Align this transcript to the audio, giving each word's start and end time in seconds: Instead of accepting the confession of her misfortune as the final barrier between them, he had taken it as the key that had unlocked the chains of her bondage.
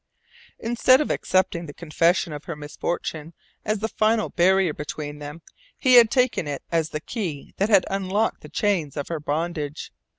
Instead 0.57 0.99
of 0.99 1.11
accepting 1.11 1.67
the 1.67 1.75
confession 1.75 2.33
of 2.33 2.45
her 2.45 2.55
misfortune 2.55 3.35
as 3.63 3.77
the 3.77 3.87
final 3.87 4.29
barrier 4.29 4.73
between 4.73 5.19
them, 5.19 5.43
he 5.77 5.93
had 5.93 6.09
taken 6.09 6.47
it 6.47 6.63
as 6.71 6.89
the 6.89 6.99
key 7.01 7.53
that 7.57 7.69
had 7.69 7.85
unlocked 7.87 8.41
the 8.41 8.49
chains 8.49 8.97
of 8.97 9.09
her 9.09 9.19
bondage. 9.19 9.93